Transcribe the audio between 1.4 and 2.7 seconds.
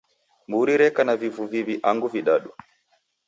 viw'i angu vidadu?